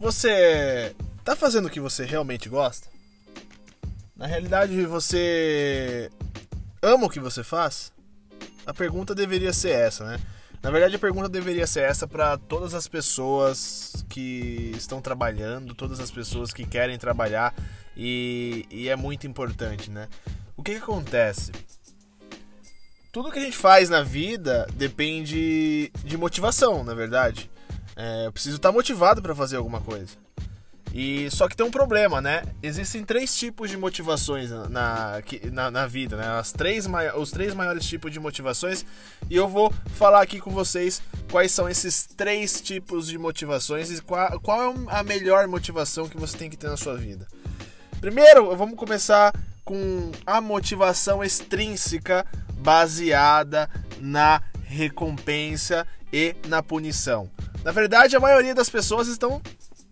[0.00, 2.88] Você tá fazendo o que você realmente gosta?
[4.16, 6.10] Na realidade, você
[6.80, 7.92] ama o que você faz?
[8.64, 10.18] A pergunta deveria ser essa, né?
[10.62, 16.00] Na verdade, a pergunta deveria ser essa para todas as pessoas que estão trabalhando, todas
[16.00, 17.54] as pessoas que querem trabalhar
[17.94, 20.08] e, e é muito importante, né?
[20.56, 21.52] O que, que acontece?
[23.12, 27.50] Tudo que a gente faz na vida depende de motivação, na verdade.
[28.00, 30.16] É, eu preciso estar motivado para fazer alguma coisa.
[30.94, 32.42] E só que tem um problema, né?
[32.62, 35.20] Existem três tipos de motivações na,
[35.52, 36.26] na, na, vida, né?
[36.26, 38.86] As três, os três maiores tipos de motivações.
[39.28, 44.00] E eu vou falar aqui com vocês quais são esses três tipos de motivações e
[44.00, 47.28] qual, qual é a melhor motivação que você tem que ter na sua vida.
[48.00, 53.68] Primeiro, vamos começar com a motivação extrínseca baseada
[54.00, 57.30] na recompensa e na punição.
[57.64, 59.40] Na verdade, a maioria das pessoas estão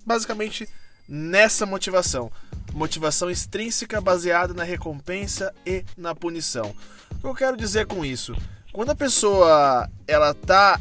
[0.05, 0.69] basicamente
[1.09, 2.31] nessa motivação.
[2.73, 6.75] Motivação extrínseca baseada na recompensa e na punição.
[7.13, 8.35] O que eu quero dizer com isso?
[8.73, 10.81] Quando a pessoa ela tá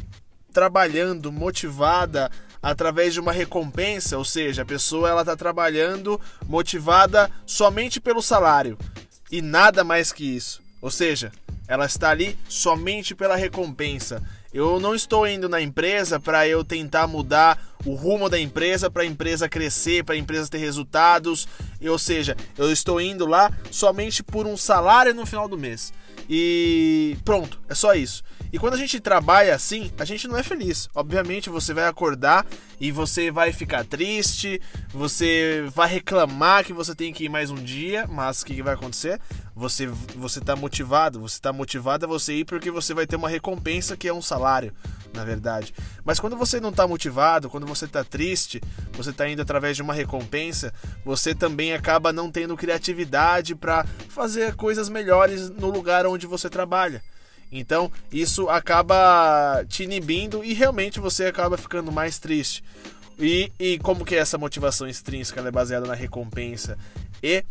[0.52, 2.30] trabalhando motivada
[2.62, 8.78] através de uma recompensa, ou seja, a pessoa ela tá trabalhando motivada somente pelo salário
[9.30, 10.62] e nada mais que isso.
[10.80, 11.32] Ou seja,
[11.68, 14.22] ela está ali somente pela recompensa.
[14.52, 19.02] Eu não estou indo na empresa para eu tentar mudar o rumo da empresa para
[19.02, 21.46] a empresa crescer, para a empresa ter resultados.
[21.86, 25.92] Ou seja, eu estou indo lá somente por um salário no final do mês.
[26.28, 28.22] E pronto, é só isso.
[28.50, 30.88] E quando a gente trabalha assim, a gente não é feliz.
[30.94, 32.46] Obviamente você vai acordar
[32.80, 37.56] e você vai ficar triste, você vai reclamar que você tem que ir mais um
[37.56, 39.20] dia, mas o que, que vai acontecer?
[39.58, 43.28] Você você tá motivado, você está motivado a você ir porque você vai ter uma
[43.28, 44.72] recompensa que é um salário,
[45.12, 45.74] na verdade.
[46.04, 49.82] Mas quando você não está motivado, quando você está triste, você está indo através de
[49.82, 50.72] uma recompensa,
[51.04, 57.02] você também acaba não tendo criatividade para fazer coisas melhores no lugar onde você trabalha.
[57.50, 62.62] Então, isso acaba te inibindo e realmente você acaba ficando mais triste.
[63.18, 66.78] E, e como que essa motivação extrínseca é baseada na recompensa
[67.20, 67.44] e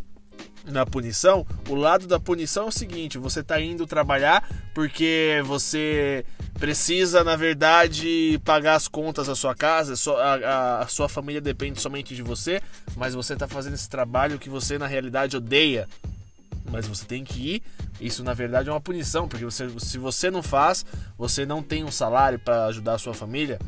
[0.66, 6.26] na punição, o lado da punição é o seguinte: você está indo trabalhar porque você
[6.60, 12.16] precisa, na verdade, pagar as contas da sua casa, a, a, sua família depende somente
[12.16, 12.62] de você,
[12.96, 15.88] mas você está fazendo esse trabalho que você, na realidade, odeia
[16.70, 17.64] mas você tem que ir.
[18.00, 20.86] Isso na verdade é uma punição, porque você, se você não faz,
[21.18, 23.60] você não tem um salário para ajudar a sua família.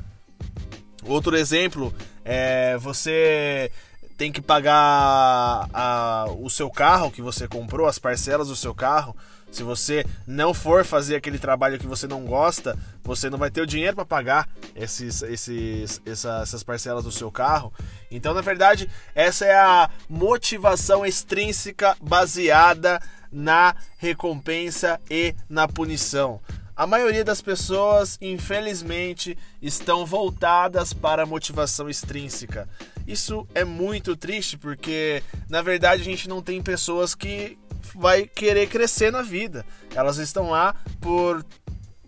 [1.06, 1.94] Outro exemplo
[2.26, 3.72] é você
[4.20, 9.16] tem que pagar a, o seu carro que você comprou, as parcelas do seu carro.
[9.50, 13.62] Se você não for fazer aquele trabalho que você não gosta, você não vai ter
[13.62, 17.72] o dinheiro para pagar esses, esses, essa, essas parcelas do seu carro.
[18.12, 26.42] Então, na verdade, essa é a motivação extrínseca baseada na recompensa e na punição.
[26.80, 32.70] A maioria das pessoas, infelizmente, estão voltadas para a motivação extrínseca.
[33.06, 37.60] Isso é muito triste porque, na verdade, a gente não tem pessoas que
[37.94, 39.66] vai querer crescer na vida.
[39.94, 41.46] Elas estão lá por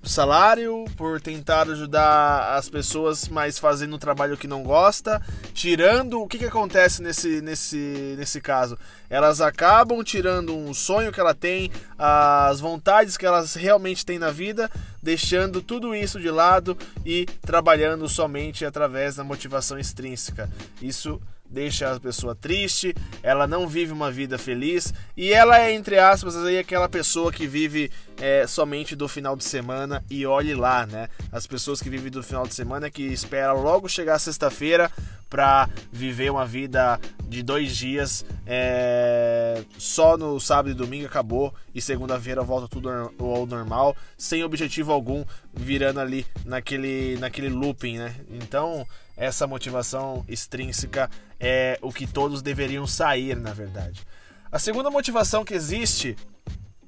[0.03, 5.21] salário, por tentar ajudar as pessoas, mas fazendo um trabalho que não gosta,
[5.53, 8.77] tirando o que, que acontece nesse, nesse, nesse caso?
[9.09, 14.31] Elas acabam tirando um sonho que ela tem, as vontades que elas realmente têm na
[14.31, 14.69] vida,
[15.01, 20.49] deixando tudo isso de lado e trabalhando somente através da motivação extrínseca.
[20.81, 25.99] Isso deixa a pessoa triste, ela não vive uma vida feliz e ela é, entre
[25.99, 30.85] aspas, aí aquela pessoa que vive é, somente do final de semana e olhe lá,
[30.85, 31.09] né?
[31.31, 34.89] As pessoas que vivem do final de semana que esperam logo chegar sexta-feira
[35.29, 41.81] para viver uma vida de dois dias é, só no sábado e domingo acabou e
[41.81, 45.23] segunda-feira volta tudo ao normal sem objetivo algum
[45.53, 48.85] virando ali naquele naquele looping né então
[49.21, 51.09] essa motivação extrínseca
[51.39, 54.05] é o que todos deveriam sair na verdade
[54.51, 56.17] a segunda motivação que existe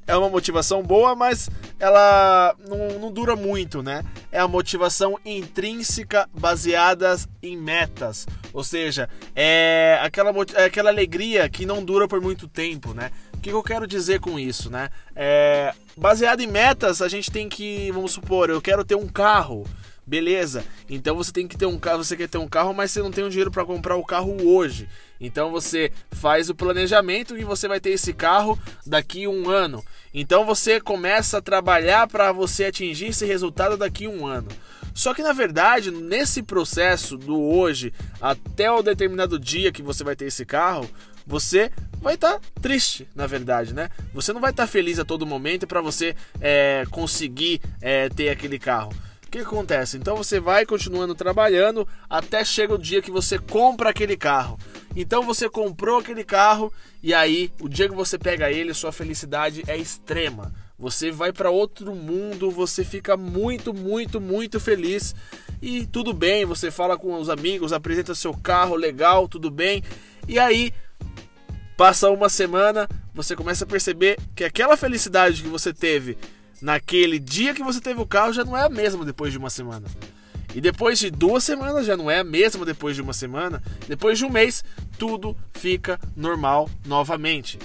[0.06, 1.50] é uma motivação boa, mas
[1.80, 4.04] ela não, não, dura muito, né?
[4.32, 8.28] É a motivação intrínseca baseada em metas.
[8.52, 13.12] Ou seja, é aquela, é aquela alegria que não dura por muito tempo, né?
[13.34, 14.90] O que eu quero dizer com isso, né?
[15.16, 19.66] É, baseado em metas, a gente tem que, vamos supor, eu quero ter um carro.
[20.06, 20.66] Beleza.
[20.90, 23.12] Então você tem que ter um carro, você quer ter um carro, mas você não
[23.12, 24.88] tem o um dinheiro para comprar o carro hoje.
[25.20, 29.84] Então você faz o planejamento e você vai ter esse carro daqui um ano.
[30.14, 34.50] Então você começa a trabalhar para você atingir esse resultado daqui um ano.
[34.94, 40.16] Só que na verdade, nesse processo do hoje até o determinado dia que você vai
[40.16, 40.90] ter esse carro,
[41.26, 41.72] você
[42.02, 43.90] vai estar tá triste, na verdade, né?
[44.14, 48.30] Você não vai estar tá feliz a todo momento para você é, conseguir é, ter
[48.30, 48.94] aquele carro.
[49.34, 49.98] O que acontece?
[49.98, 54.60] Então você vai continuando trabalhando até chega o dia que você compra aquele carro.
[54.96, 56.72] Então você comprou aquele carro
[57.02, 60.54] e aí o dia que você pega ele, sua felicidade é extrema.
[60.78, 65.16] Você vai para outro mundo, você fica muito, muito, muito feliz.
[65.60, 69.82] E tudo bem, você fala com os amigos, apresenta seu carro legal, tudo bem.
[70.28, 70.72] E aí
[71.76, 76.18] Passa uma semana, você começa a perceber que aquela felicidade que você teve
[76.62, 79.50] naquele dia que você teve o carro já não é a mesma depois de uma
[79.50, 79.88] semana.
[80.56, 83.62] E depois de duas semanas já não é a mesma depois de uma semana.
[83.88, 84.64] Depois de um mês,
[84.98, 87.58] tudo fica normal novamente.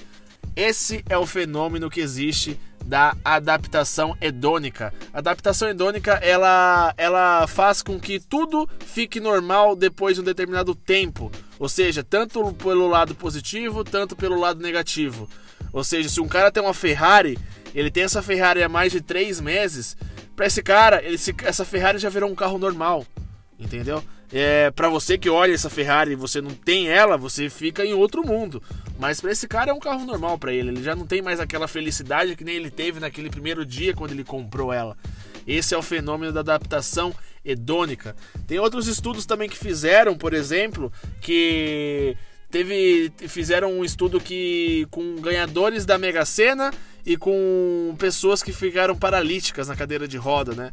[0.57, 4.95] Esse é o fenômeno que existe da adaptação hedônica.
[5.13, 10.75] A adaptação hedônica ela, ela faz com que tudo fique normal depois de um determinado
[10.75, 11.31] tempo.
[11.59, 15.29] Ou seja, tanto pelo lado positivo, tanto pelo lado negativo.
[15.71, 17.39] Ou seja, se um cara tem uma Ferrari,
[17.75, 19.97] ele tem essa Ferrari há mais de três meses,
[20.37, 21.03] para esse cara,
[21.45, 23.05] essa Ferrari já virou um carro normal.
[23.59, 24.03] Entendeu?
[24.33, 27.95] É, para você que olha essa Ferrari e você não tem ela, você fica em
[27.95, 28.63] outro mundo.
[28.99, 30.69] Mas para esse cara é um carro normal para ele.
[30.69, 34.13] Ele já não tem mais aquela felicidade que nem ele teve naquele primeiro dia quando
[34.13, 34.97] ele comprou ela.
[35.47, 38.15] Esse é o fenômeno da adaptação hedônica.
[38.47, 42.17] Tem outros estudos também que fizeram, por exemplo, que
[42.51, 46.71] teve fizeram um estudo que com ganhadores da Mega Sena
[47.09, 50.71] e com pessoas que ficaram paralíticas na cadeira de roda, né?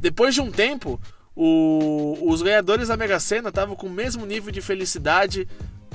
[0.00, 0.98] Depois de um tempo,
[1.36, 5.46] o, os ganhadores da Mega Sena estavam com o mesmo nível de felicidade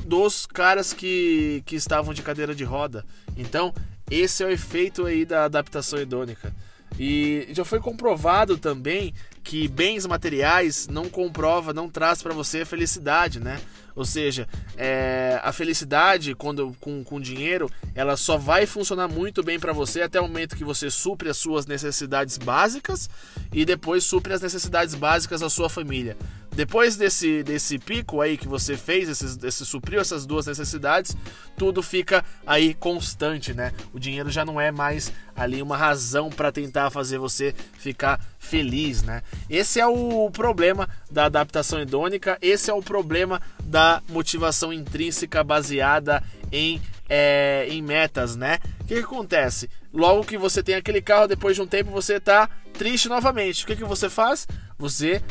[0.06, 3.04] dos caras que, que estavam de cadeira de roda.
[3.36, 3.74] Então,
[4.12, 6.54] esse é o efeito aí da adaptação hedônica.
[6.98, 9.14] E já foi comprovado também
[9.44, 13.60] que bens materiais não comprova, não traz para você a felicidade, né?
[13.96, 14.48] Ou seja,
[14.78, 20.02] é, a felicidade quando com, com dinheiro, ela só vai funcionar muito bem para você
[20.02, 23.10] até o momento que você supre as suas necessidades básicas
[23.52, 26.16] e depois supre as necessidades básicas da sua família.
[26.60, 31.16] Depois desse, desse pico aí que você fez, esse, esse supriu essas duas necessidades,
[31.56, 33.72] tudo fica aí constante, né?
[33.94, 39.04] O dinheiro já não é mais ali uma razão para tentar fazer você ficar feliz,
[39.04, 39.24] né?
[39.50, 46.22] Esse é o problema da adaptação hedônica, esse é o problema da motivação intrínseca baseada
[46.52, 48.60] em, é, em metas, né?
[48.82, 49.70] O que, que, acontece?
[49.94, 53.64] Logo que você tem aquele carro, depois de um tempo você está triste novamente.
[53.64, 54.46] O que, que você faz?
[54.78, 55.22] Você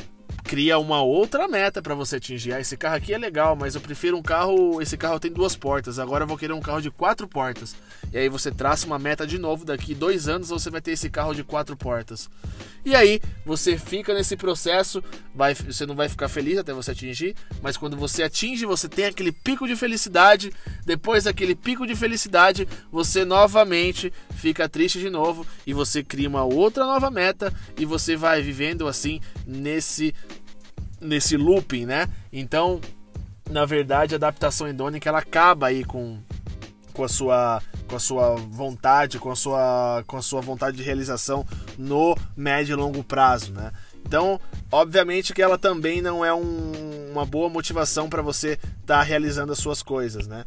[0.48, 2.54] cria uma outra meta para você atingir.
[2.54, 4.80] Ah, esse carro aqui é legal, mas eu prefiro um carro.
[4.80, 5.98] Esse carro tem duas portas.
[5.98, 7.76] Agora eu vou querer um carro de quatro portas.
[8.12, 9.64] E aí você traça uma meta de novo.
[9.64, 12.28] Daqui dois anos você vai ter esse carro de quatro portas.
[12.84, 15.02] E aí você fica nesse processo.
[15.34, 19.06] Vai, você não vai ficar feliz até você atingir, mas quando você atinge, você tem
[19.06, 20.52] aquele pico de felicidade.
[20.84, 26.44] Depois daquele pico de felicidade, você novamente fica triste de novo e você cria uma
[26.44, 30.14] outra nova meta e você vai vivendo assim nesse
[31.00, 32.08] nesse looping, né?
[32.32, 32.80] Então,
[33.48, 36.18] na verdade, a adaptação hedônica ela acaba aí com,
[36.92, 40.82] com a sua com a sua vontade, com a sua com a sua vontade de
[40.82, 41.44] realização
[41.76, 43.72] no médio e longo prazo, né?
[44.06, 44.40] Então,
[44.70, 49.52] obviamente que ela também não é um, uma boa motivação para você estar tá realizando
[49.52, 50.44] as suas coisas, né?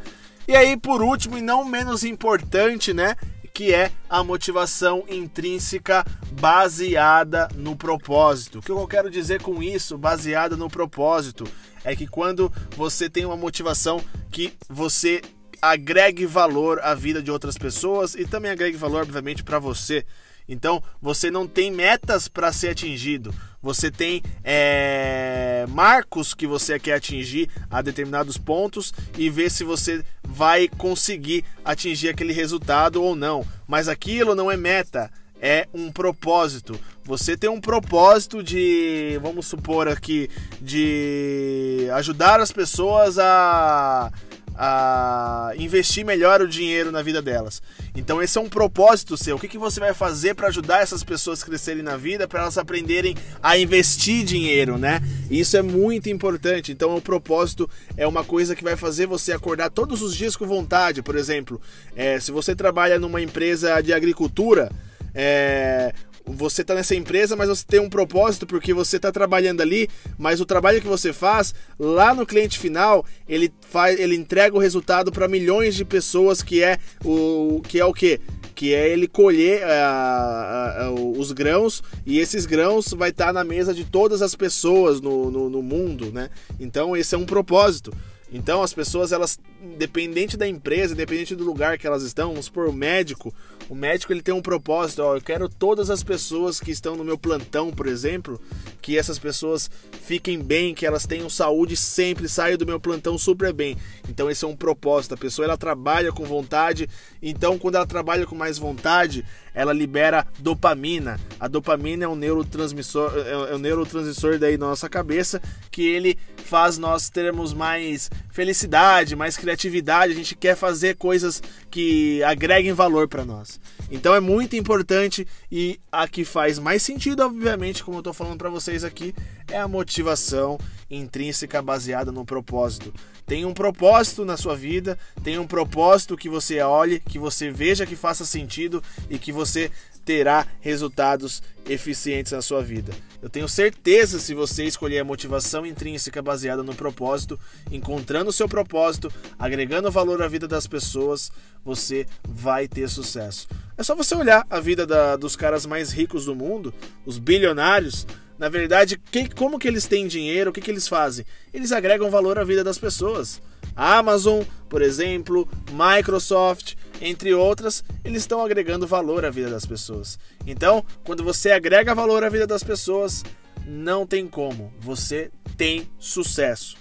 [0.47, 3.15] E aí, por último e não menos importante, né?
[3.53, 6.05] que é a motivação intrínseca
[6.39, 8.59] baseada no propósito.
[8.59, 11.45] O que eu quero dizer com isso, baseada no propósito,
[11.83, 14.01] é que quando você tem uma motivação
[14.31, 15.21] que você
[15.61, 20.05] agregue valor à vida de outras pessoas e também agregue valor, obviamente, para você.
[20.49, 23.33] Então, você não tem metas para ser atingido.
[23.61, 30.03] Você tem é, marcos que você quer atingir a determinados pontos e ver se você
[30.23, 33.45] vai conseguir atingir aquele resultado ou não.
[33.67, 36.79] Mas aquilo não é meta, é um propósito.
[37.03, 44.11] Você tem um propósito de, vamos supor aqui, de ajudar as pessoas a
[44.55, 47.61] a investir melhor o dinheiro na vida delas.
[47.95, 49.35] Então esse é um propósito seu.
[49.35, 52.41] O que, que você vai fazer para ajudar essas pessoas a crescerem na vida, para
[52.41, 55.01] elas aprenderem a investir dinheiro, né?
[55.29, 56.71] Isso é muito importante.
[56.71, 60.45] Então o propósito é uma coisa que vai fazer você acordar todos os dias com
[60.45, 61.01] vontade.
[61.01, 61.61] Por exemplo,
[61.95, 64.71] é, se você trabalha numa empresa de agricultura,
[65.13, 65.93] é,
[66.25, 70.41] você está nessa empresa, mas você tem um propósito porque você está trabalhando ali, mas
[70.41, 75.11] o trabalho que você faz lá no cliente final, ele faz, ele entrega o resultado
[75.11, 78.19] para milhões de pessoas que é o que é o que
[78.53, 83.33] que é ele colher uh, uh, uh, os grãos e esses grãos vai estar tá
[83.33, 86.29] na mesa de todas as pessoas no, no, no mundo, né?
[86.59, 87.91] Então esse é um propósito.
[88.31, 92.69] Então as pessoas, elas, independente da empresa, independente do lugar que elas estão, vamos supor,
[92.69, 93.33] o médico,
[93.67, 97.03] o médico ele tem um propósito, ó, eu quero todas as pessoas que estão no
[97.03, 98.39] meu plantão, por exemplo,
[98.81, 99.69] que essas pessoas
[100.03, 103.77] fiquem bem, que elas tenham saúde sempre, saiam do meu plantão super bem.
[104.07, 106.89] Então esse é um propósito, a pessoa ela trabalha com vontade,
[107.21, 111.19] então quando ela trabalha com mais vontade, ela libera dopamina.
[111.39, 113.11] A dopamina é um neurotransmissor,
[113.49, 119.37] é um neurotransmissor daí na nossa cabeça que ele faz nós termos mais felicidade, mais
[119.37, 120.13] criatividade.
[120.13, 123.59] A gente quer fazer coisas que agreguem valor para nós.
[123.89, 128.37] Então é muito importante e a que faz mais sentido, obviamente, como eu estou falando
[128.37, 129.13] para vocês aqui,
[129.51, 130.57] é a motivação
[130.89, 132.93] intrínseca baseada no propósito.
[133.25, 137.85] Tem um propósito na sua vida, tem um propósito que você olhe, que você veja
[137.85, 139.71] que faça sentido e que você
[140.03, 142.91] terá resultados eficientes na sua vida.
[143.21, 147.39] Eu tenho certeza se você escolher a motivação intrínseca baseada no propósito,
[147.71, 151.31] encontrando o seu propósito, agregando valor à vida das pessoas,
[151.63, 153.47] você vai ter sucesso.
[153.77, 156.73] É só você olhar a vida da, dos caras mais ricos do mundo,
[157.05, 158.07] os bilionários,
[158.41, 158.99] na verdade,
[159.35, 161.23] como que eles têm dinheiro, o que, que eles fazem?
[161.53, 163.39] Eles agregam valor à vida das pessoas.
[163.75, 170.17] Amazon, por exemplo, Microsoft, entre outras, eles estão agregando valor à vida das pessoas.
[170.47, 173.23] Então, quando você agrega valor à vida das pessoas,
[173.63, 176.77] não tem como, você tem sucesso.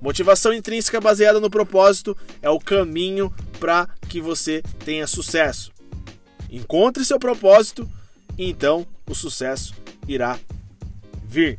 [0.00, 5.72] Motivação intrínseca baseada no propósito é o caminho para que você tenha sucesso.
[6.50, 7.86] Encontre seu propósito
[8.38, 9.74] e então o sucesso
[10.08, 10.40] irá
[11.32, 11.58] vir.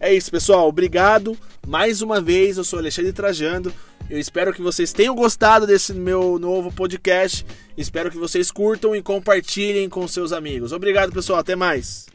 [0.00, 0.68] É isso, pessoal.
[0.68, 1.38] Obrigado.
[1.66, 3.72] Mais uma vez, eu sou Alexandre Trajando.
[4.10, 7.46] Eu espero que vocês tenham gostado desse meu novo podcast.
[7.78, 10.72] Espero que vocês curtam e compartilhem com seus amigos.
[10.72, 11.38] Obrigado, pessoal.
[11.38, 12.11] Até mais.